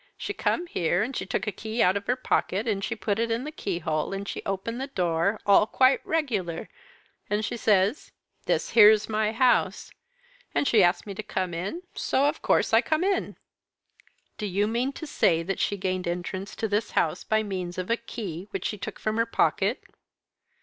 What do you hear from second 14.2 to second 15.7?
"Do you mean to say that